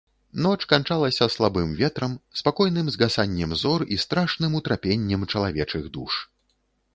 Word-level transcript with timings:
Ноч 0.43 0.59
канчалася 0.71 1.27
слабым 1.33 1.75
ветрам, 1.81 2.15
спакойным 2.41 2.89
згасаннем 2.95 3.53
зор 3.65 3.85
і 3.97 4.01
страшным 4.05 4.51
утрапеннем 4.63 5.21
чалавечых 5.35 5.85
душ. 6.01 6.13